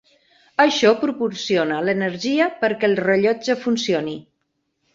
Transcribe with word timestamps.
Això 0.63 0.93
proporciona 1.01 1.77
l'energia 1.89 2.49
perquè 2.65 2.91
el 2.91 2.99
rellotge 3.03 3.61
funcioni. 3.69 4.21